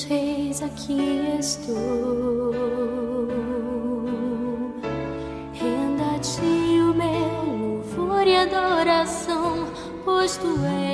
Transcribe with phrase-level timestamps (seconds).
[0.00, 2.52] dos reis, aqui estou.
[5.52, 9.68] Renda a ti o meu louvor e adoração,
[10.04, 10.89] pois tu és.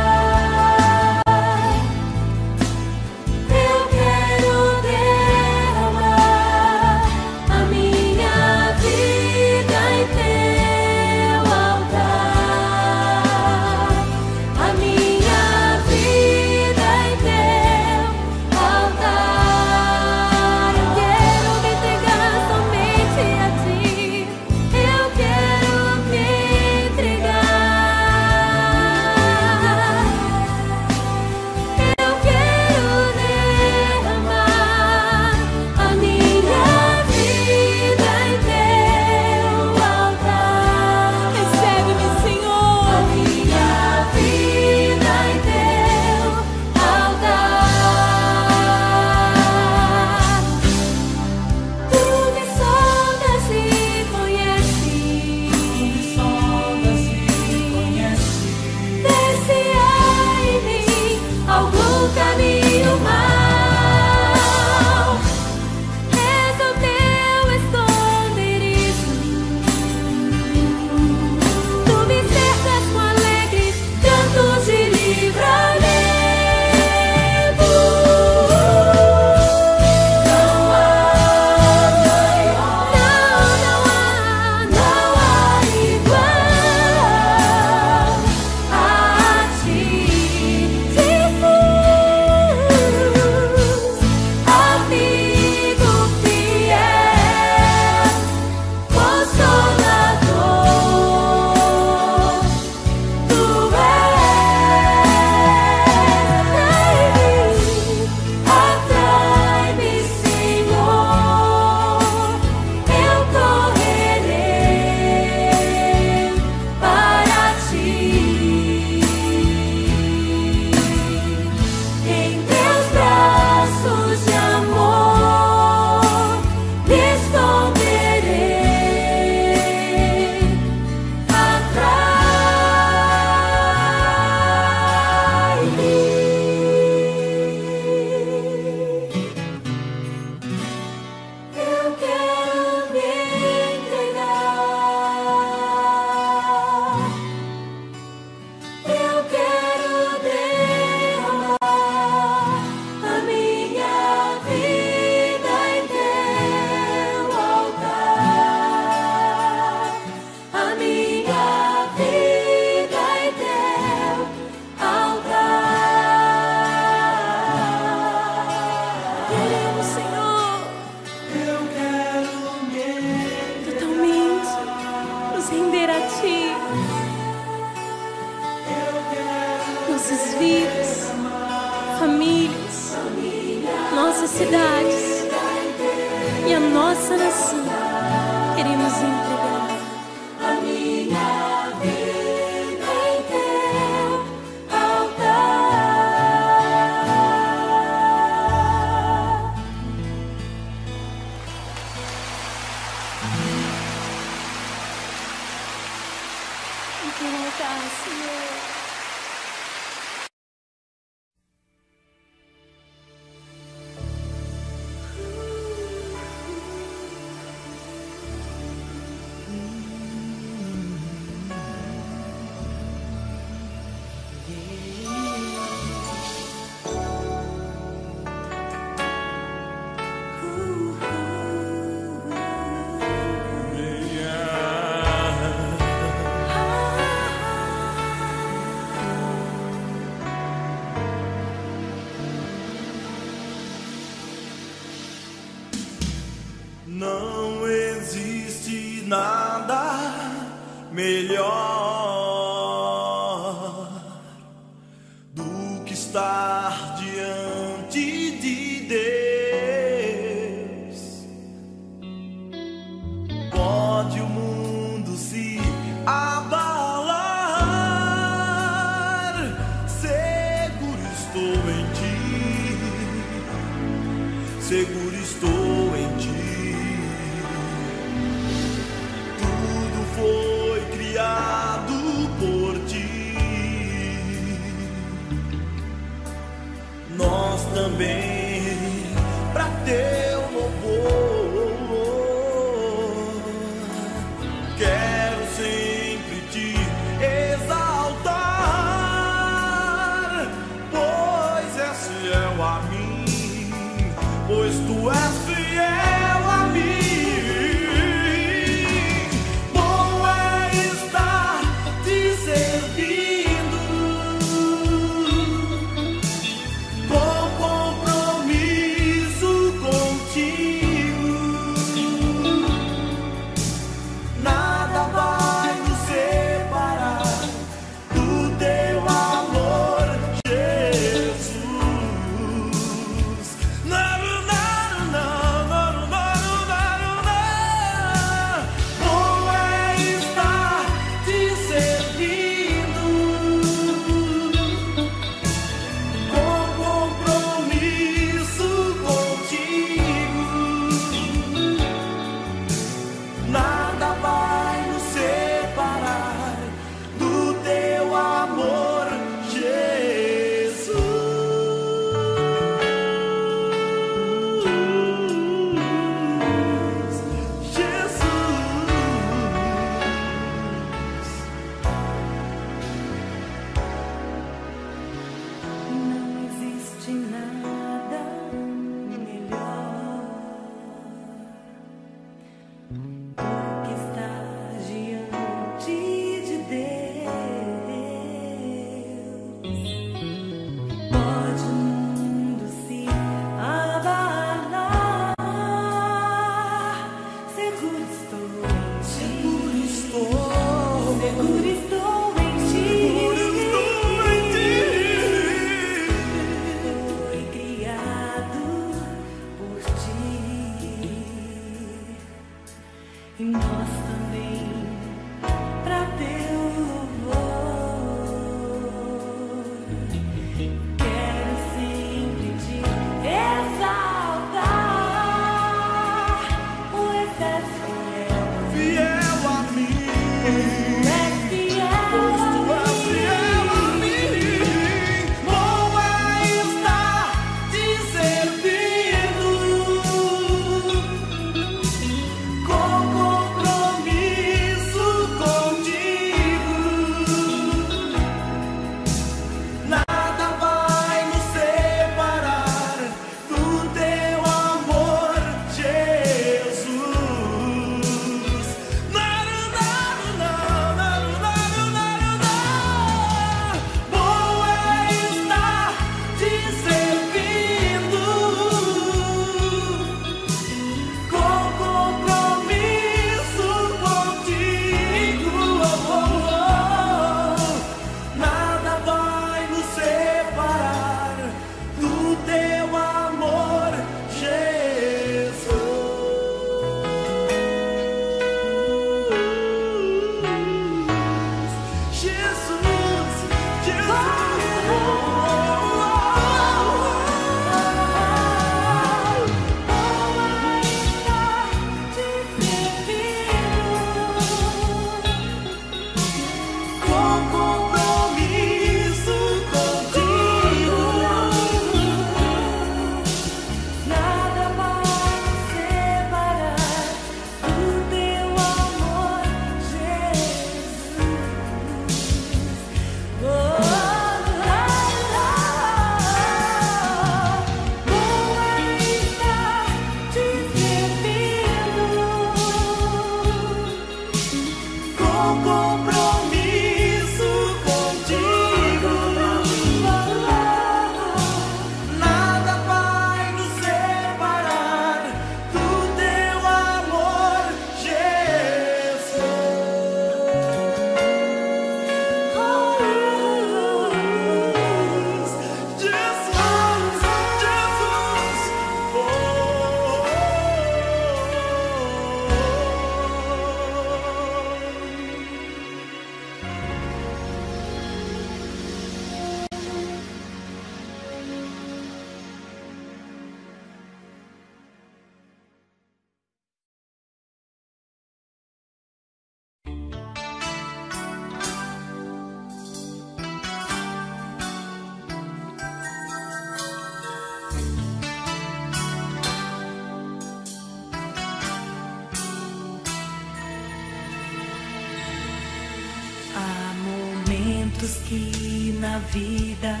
[598.32, 600.00] que na vida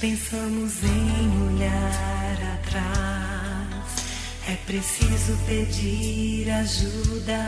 [0.00, 3.88] pensamos em olhar atrás.
[4.46, 7.40] É preciso pedir ajuda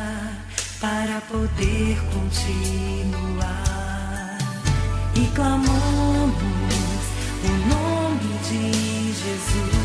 [0.80, 3.48] para poder continuar.
[5.14, 6.34] E clamamos
[7.44, 9.80] o nome de Jesus.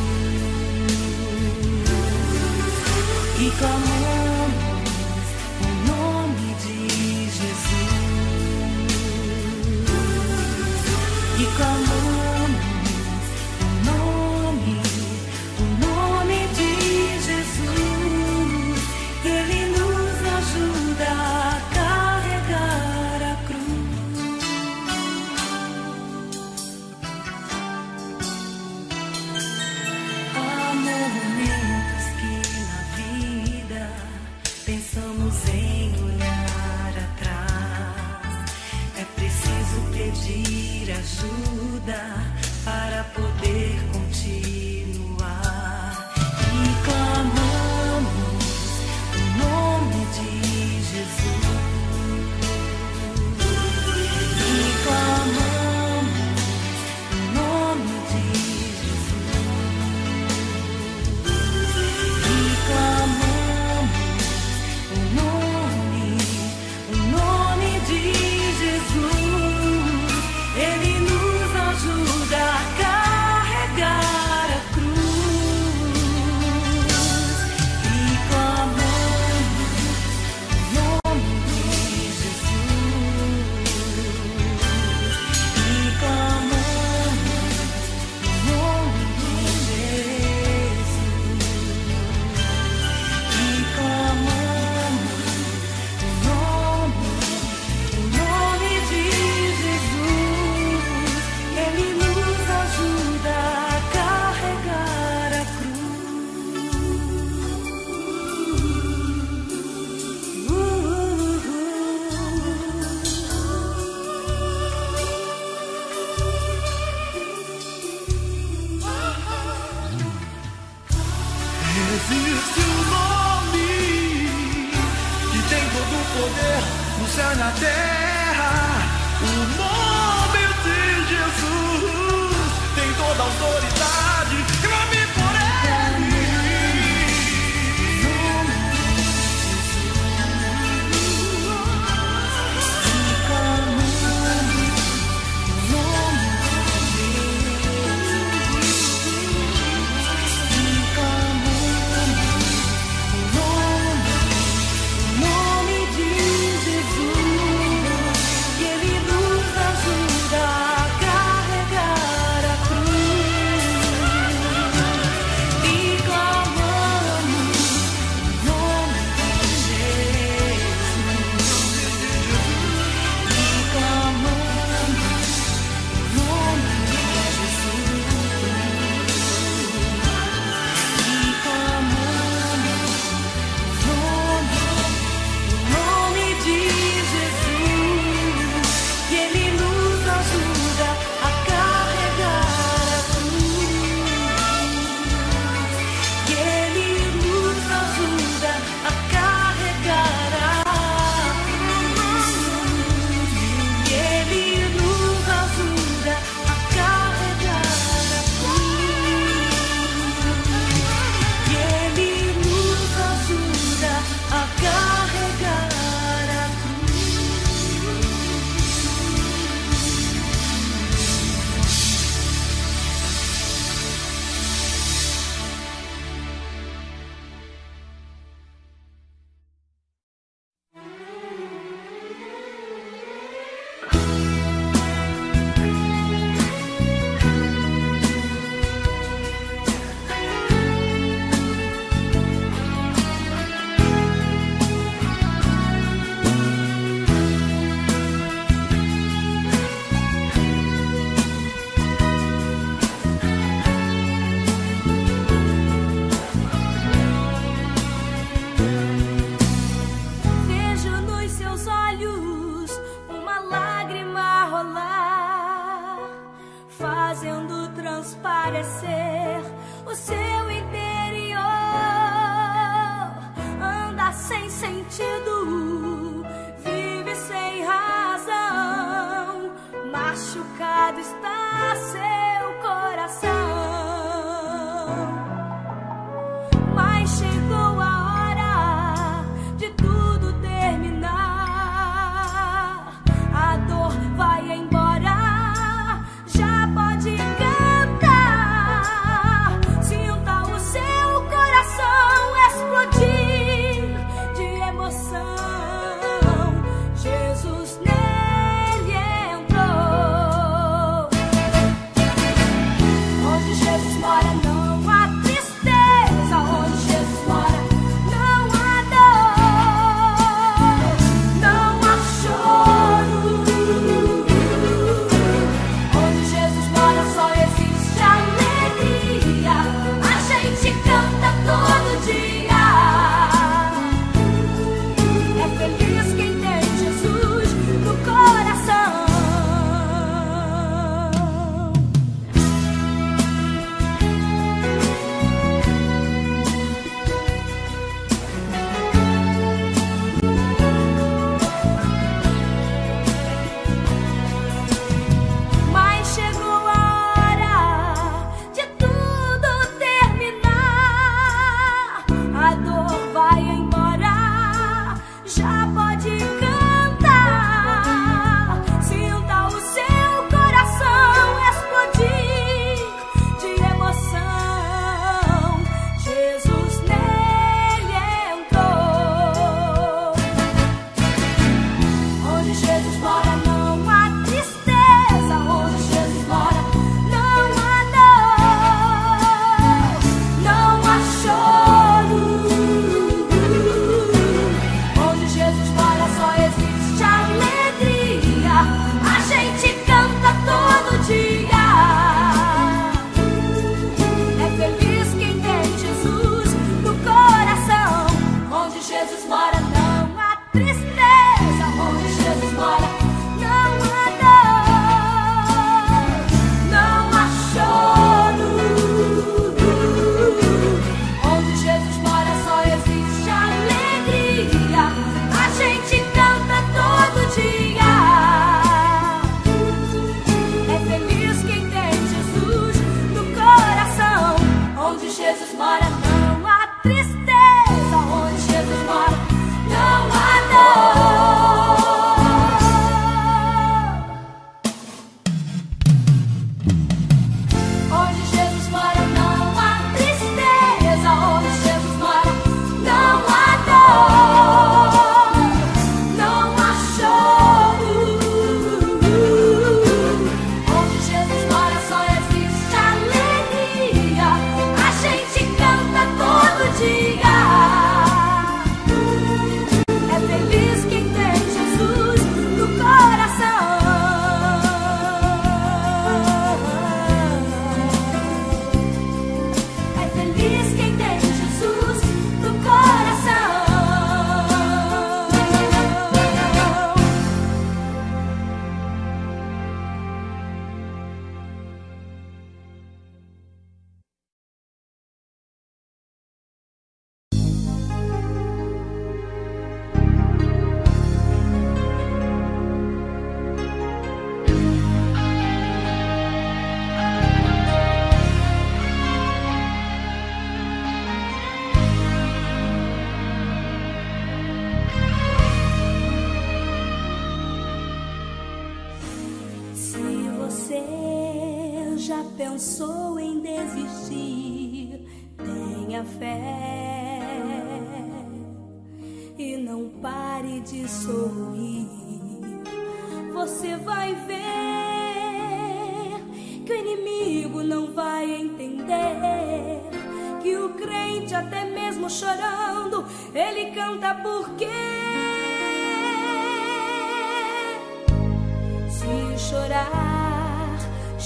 [3.38, 4.35] E clamamos
[11.58, 11.95] come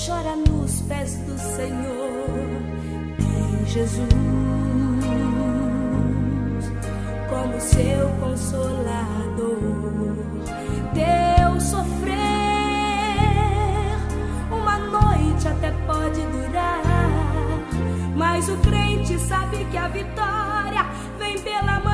[0.10, 2.50] chora nos pés do Senhor
[3.20, 4.10] em Jesus
[7.30, 9.60] como seu consolador.
[10.96, 12.18] Teu sofrer
[14.52, 16.82] uma noite até pode durar,
[18.16, 20.88] mas o crente sabe que a vitória
[21.20, 21.89] vem pela mão.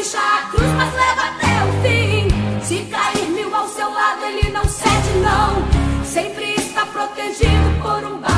[0.00, 2.62] deixar a cruz, mas leva até o fim.
[2.62, 6.04] Se cair mil ao seu lado, ele não cede, não.
[6.04, 8.29] Sempre está protegido por um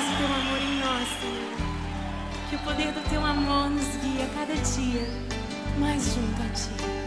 [0.00, 2.48] derrames o teu amor em nós, Senhor.
[2.48, 5.06] Que o poder do teu amor nos guie a cada dia
[5.78, 6.99] mais junto a ti.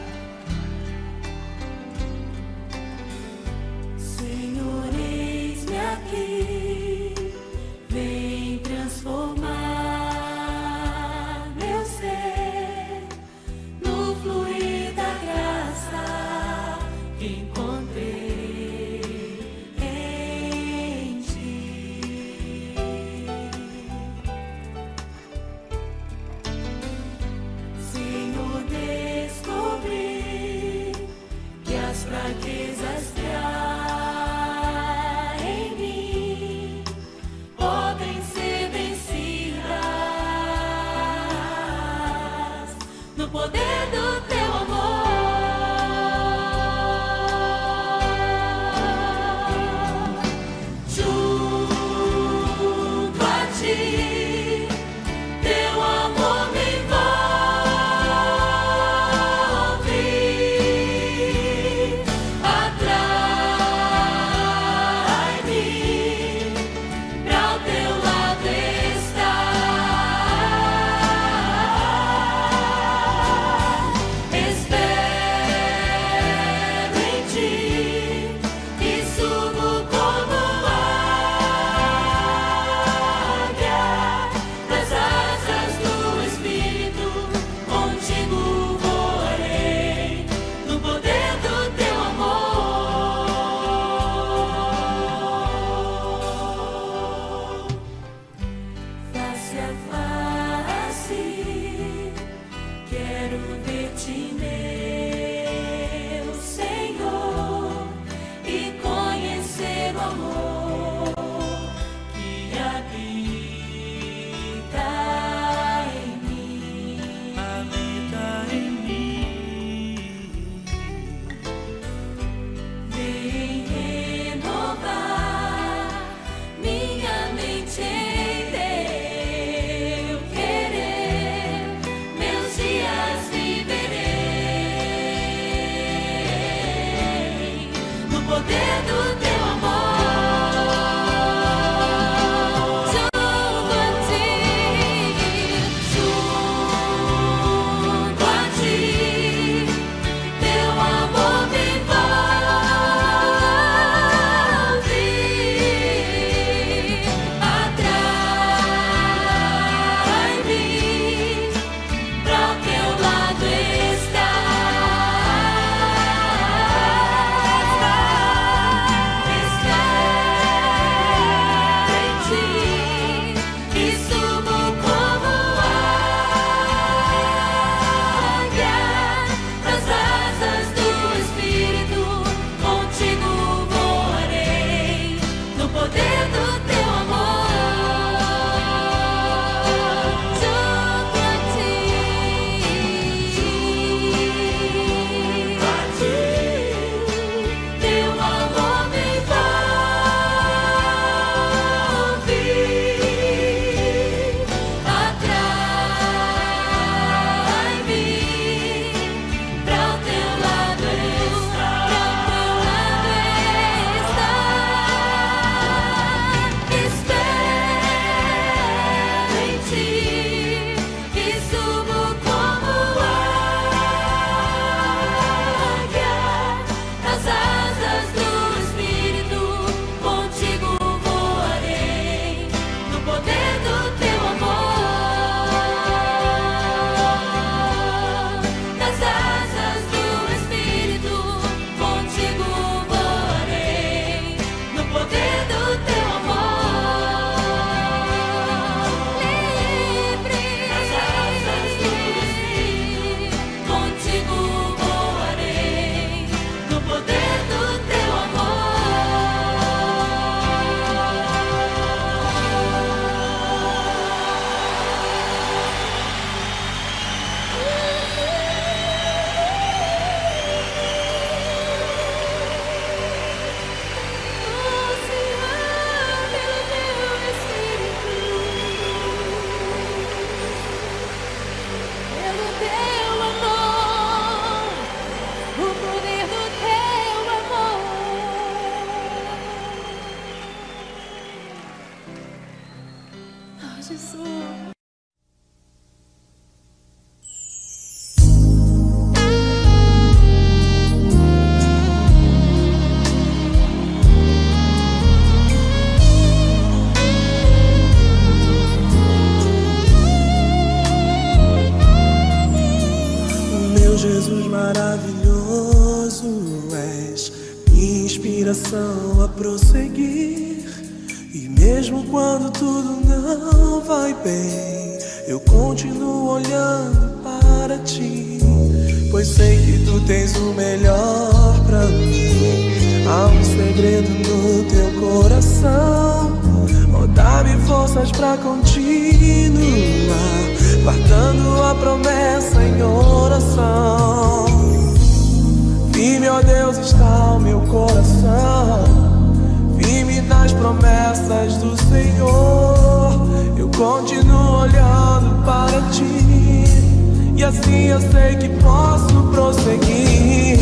[357.44, 360.60] E assim eu sei que posso prosseguir.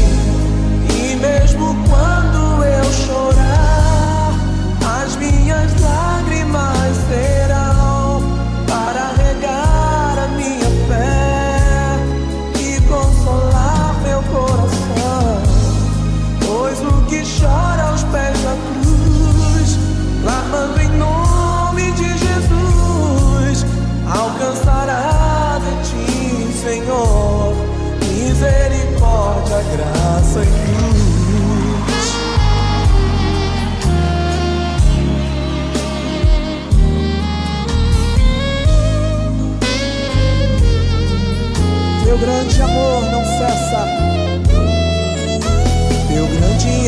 [0.89, 3.40] E mesmo quando eu chorar,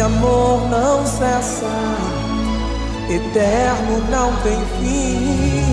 [0.01, 1.65] amor não cessa.
[3.09, 5.63] Eterno não tem fim.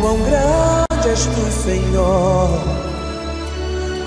[0.00, 2.48] Quão grande és tu, Senhor.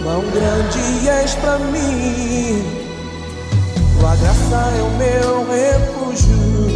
[0.03, 2.63] Quão grande és pra mim.
[3.99, 6.67] Tua graça é o meu refúgio.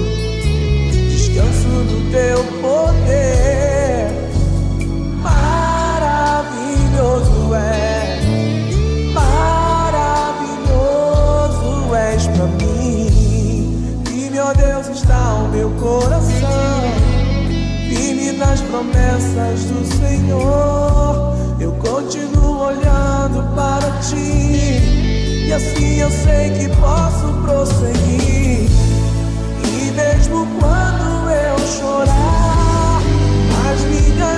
[1.10, 4.08] Descanso no teu poder.
[5.22, 6.52] Maravilhoso
[15.52, 16.82] meu coração.
[17.90, 21.36] Firme nas promessas do Senhor.
[21.60, 25.48] Eu continuo olhando para ti.
[25.48, 28.70] E assim eu sei que posso prosseguir.
[29.64, 33.02] E mesmo quando eu chorar,
[33.72, 34.31] as minhas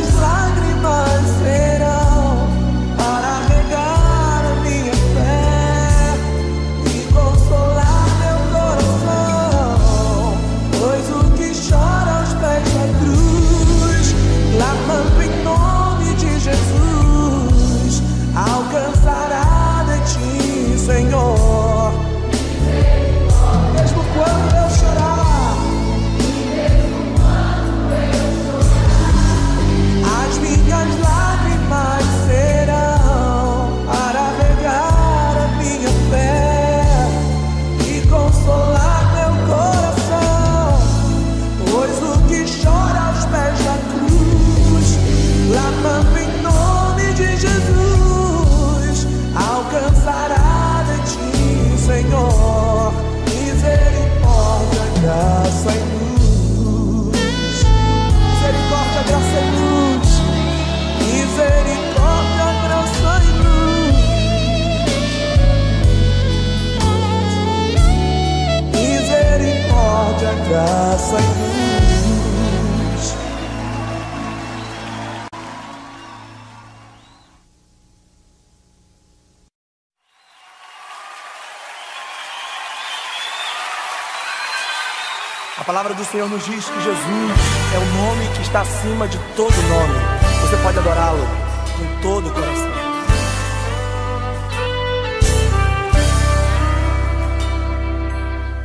[86.14, 87.32] Senhor nos diz que Jesus
[87.74, 89.96] é o nome que está acima de todo nome.
[90.42, 91.28] Você pode adorá-lo
[91.76, 92.72] com todo o coração.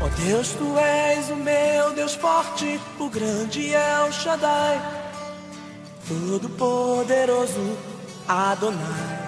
[0.02, 4.78] Ó Deus, tu és o meu Deus forte, o grande El Shaddai,
[6.06, 7.78] todo poderoso
[8.28, 9.18] Adonai.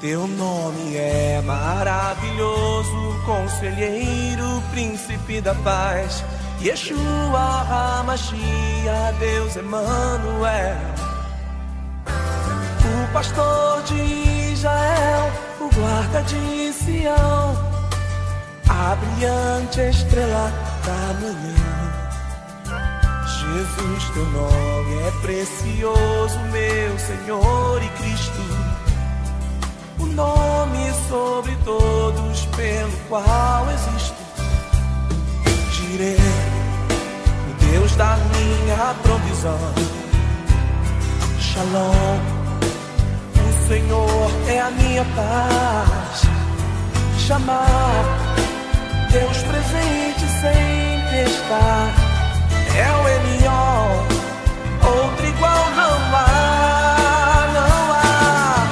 [0.00, 6.24] Teu nome é maravilhoso, conselheiro, príncipe da paz.
[6.62, 10.76] Yeshua HaMashiach, Deus Emmanuel.
[12.84, 17.56] O pastor de Israel, o guarda de Sião.
[18.68, 20.52] A brilhante estrela
[20.86, 21.62] da manhã.
[23.26, 28.72] Jesus, teu nome é precioso, meu Senhor e Cristo
[30.02, 34.22] o nome sobre todos pelo qual existo.
[35.70, 36.16] Direi,
[37.72, 39.58] Deus da minha provisão.
[41.40, 42.20] Shalom,
[43.34, 46.22] o Senhor é a minha paz.
[47.18, 48.04] Chamar,
[49.10, 51.88] Deus presente sempre está.
[52.76, 53.88] É o Elion,
[54.84, 58.66] outro igual não há, não há.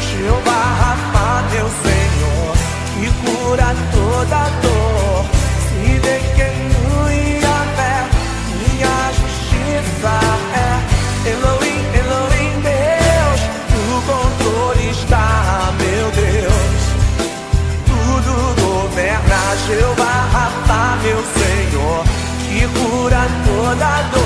[0.00, 2.56] Jeová Rafa, meu Senhor,
[2.94, 4.69] que cura toda dor.
[23.78, 24.19] that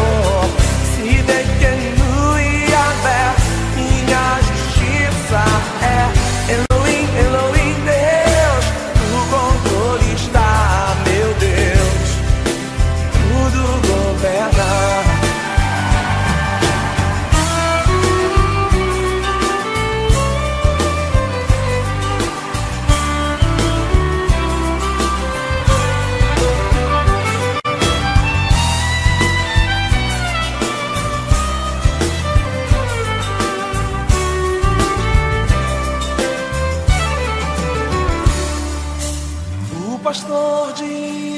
[40.05, 40.85] pastor de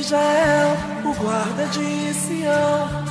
[0.01, 3.05] Israel, o guarda de Sião,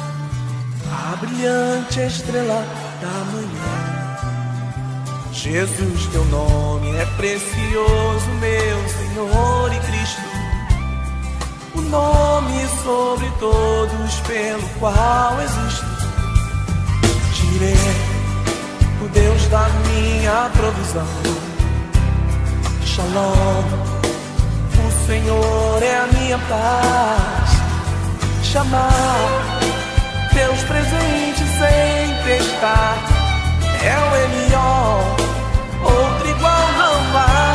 [0.92, 2.62] a brilhante estrela
[3.02, 3.96] da manhã.
[5.32, 10.36] Jesus, teu nome é precioso, meu Senhor e Cristo
[11.74, 15.86] o nome sobre todos pelo qual existo.
[17.34, 17.76] Direi
[19.04, 21.08] o Deus da minha provisão.
[22.86, 23.95] Shalom
[25.06, 27.50] Senhor é a minha paz.
[28.44, 29.60] Chamar
[30.34, 32.98] teus presentes sem testar.
[33.84, 35.02] É o Elion,
[35.84, 37.55] outro igual não há.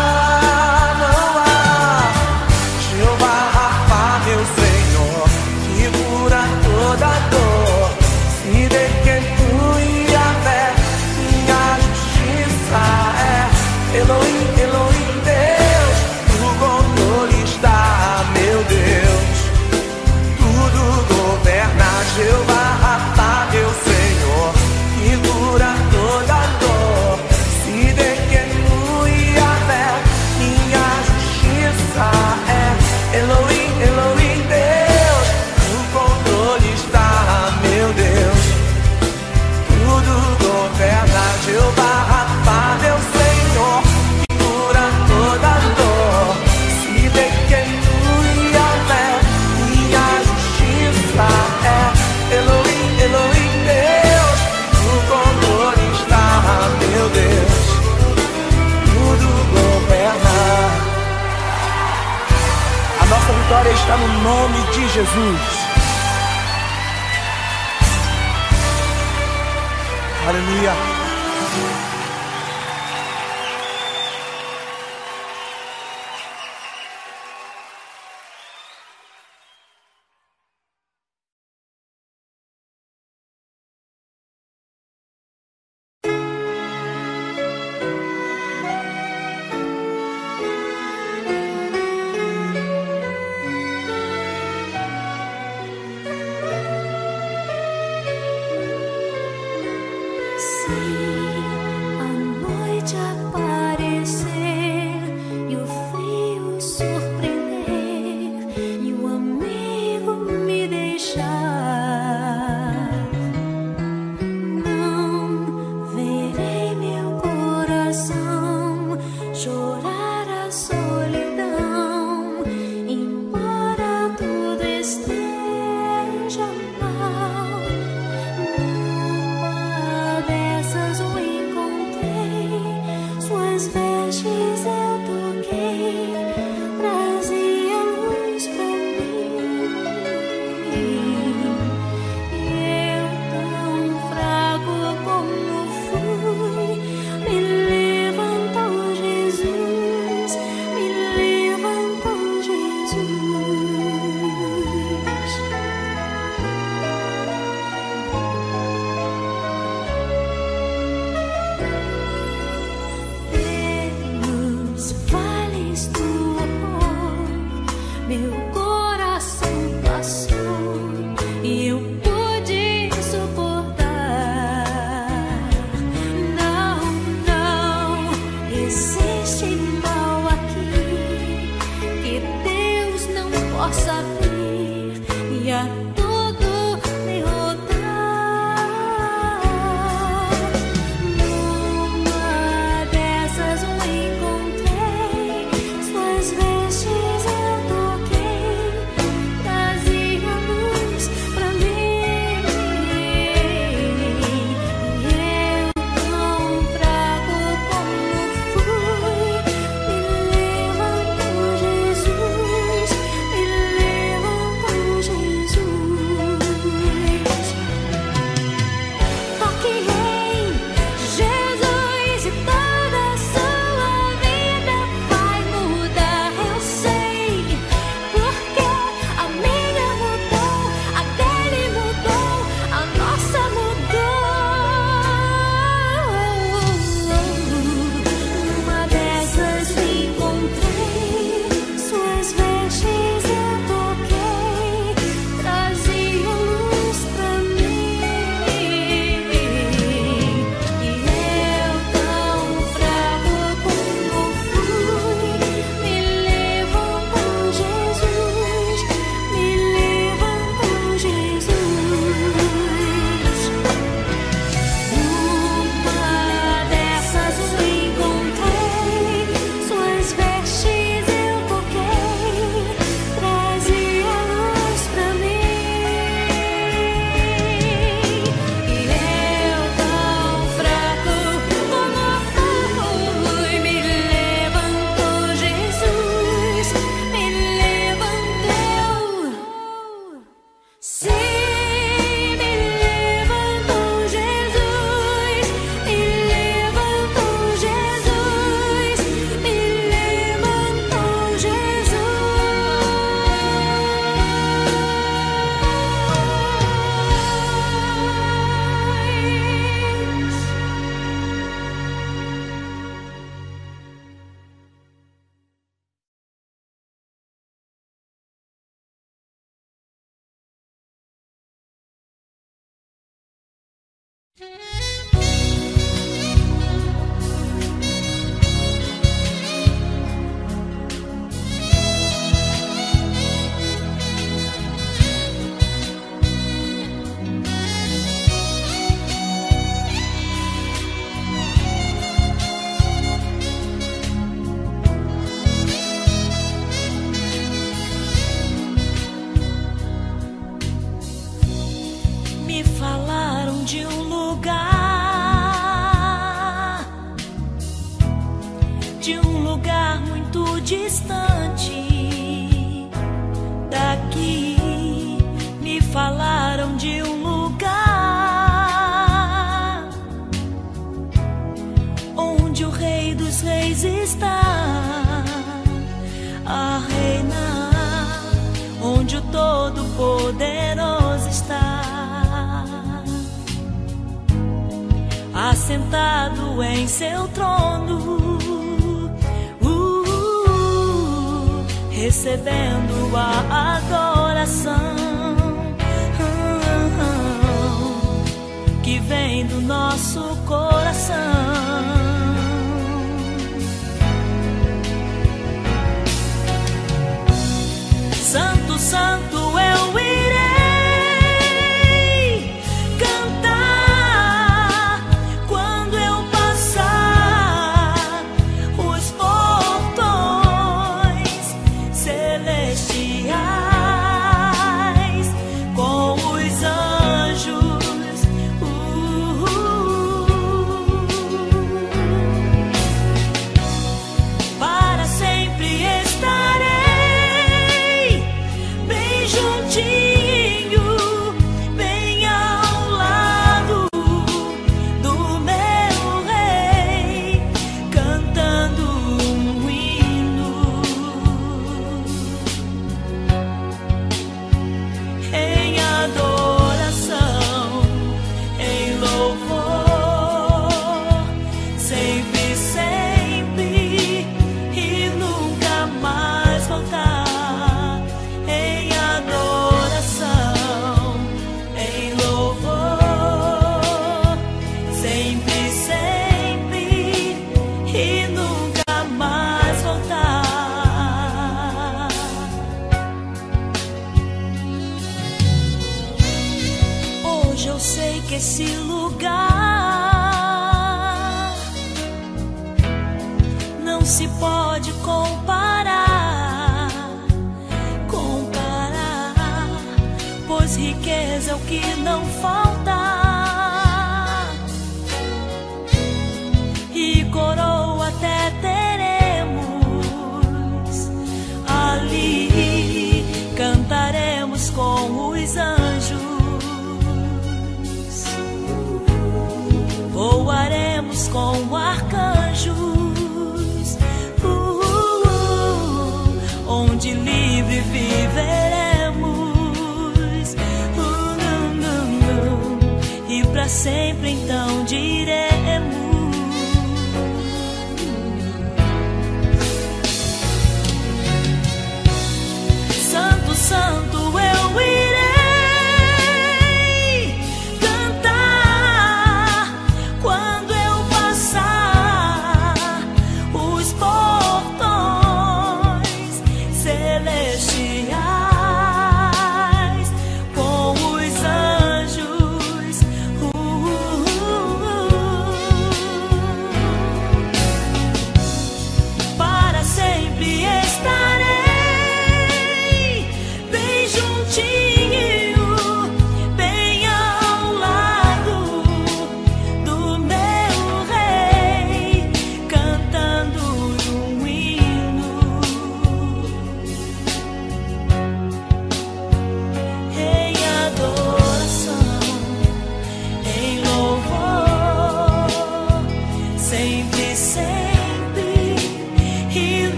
[324.41, 324.61] Mm-hmm.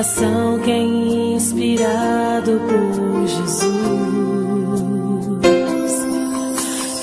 [0.00, 3.70] coração que é inspirado por Jesus.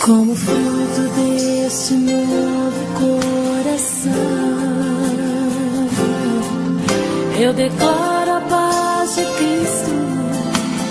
[0.04, 4.12] Como fruto deste novo coração,
[7.39, 9.91] eu declaro a paz de Cristo,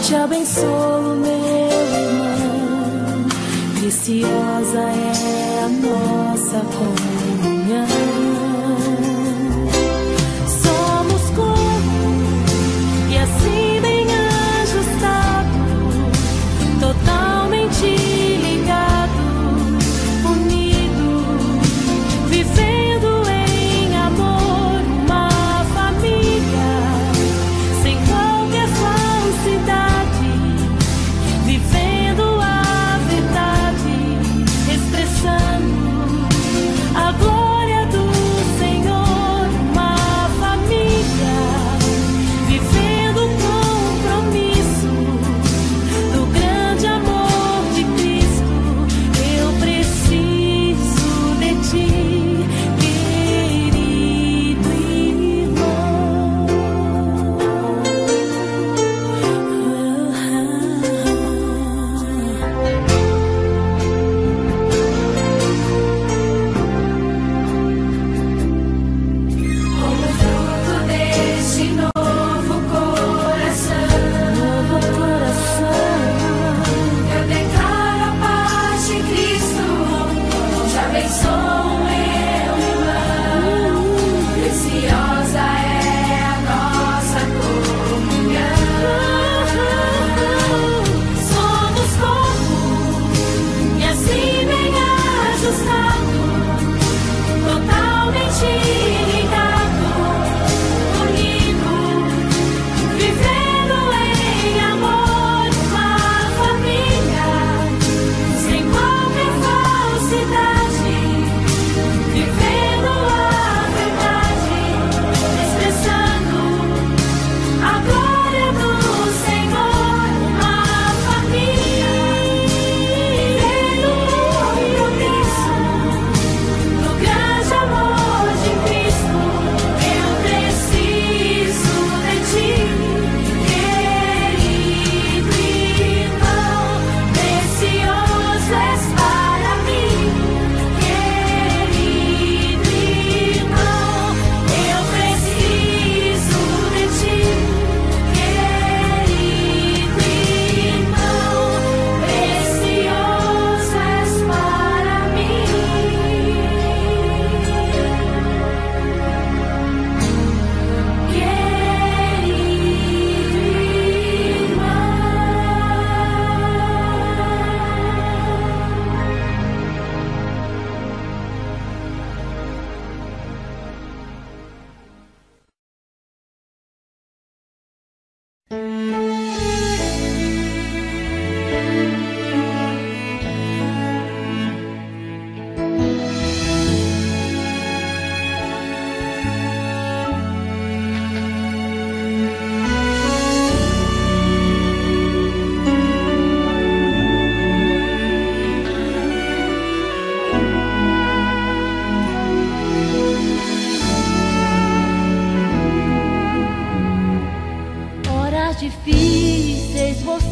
[0.05, 1.33] te abençoo, meu
[1.67, 3.27] irmão.
[3.81, 7.16] Preciosa é a nossa cor.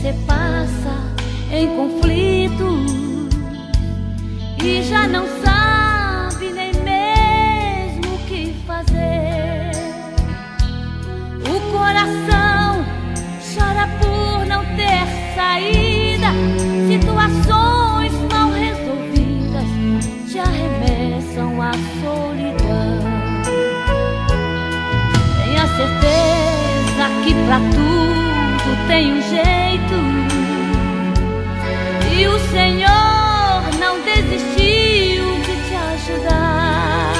[0.04, 0.94] Você passa
[1.50, 2.86] em conflito
[4.62, 9.70] e já não sabe nem mesmo o que fazer.
[11.48, 12.84] O coração
[13.54, 16.28] chora por não ter saída,
[16.86, 21.72] situações mal resolvidas te arremessam à
[22.02, 23.00] solidão.
[25.42, 28.23] Tenha certeza que pra tudo
[28.86, 29.94] tem um jeito
[32.16, 37.12] e o Senhor não desistiu de te ajudar.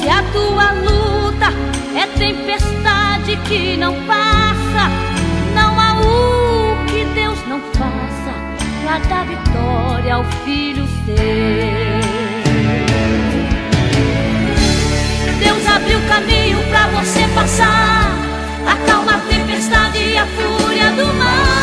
[0.00, 1.52] Se a tua luta
[1.94, 4.88] é tempestade que não passa,
[5.54, 8.32] não há o que Deus não faça
[8.82, 11.60] pra dar vitória ao filho seu.
[15.38, 18.19] Deus abriu caminho pra você passar,
[18.66, 21.60] acalma a tempestade e a fúria do mar.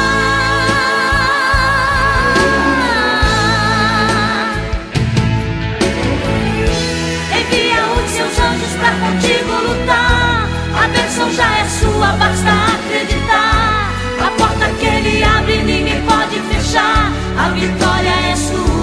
[7.39, 10.47] Envia os seus anjos pra contigo lutar.
[10.83, 13.91] A bênção já é sua, basta acreditar.
[14.19, 17.11] A porta que ele abre ninguém pode fechar.
[17.37, 18.76] A vitória é sua.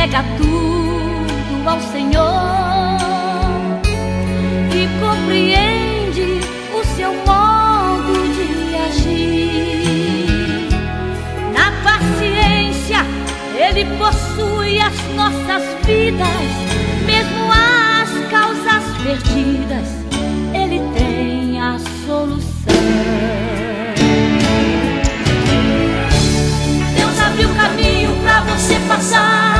[0.00, 2.22] Entrega tudo ao Senhor
[4.72, 6.40] e compreende
[6.72, 10.68] o seu modo de agir,
[11.52, 13.04] na paciência
[13.54, 16.48] Ele possui as nossas vidas,
[17.04, 19.86] mesmo as causas perdidas,
[20.54, 22.48] Ele tem a solução.
[26.96, 29.59] Deus abriu caminho pra você passar.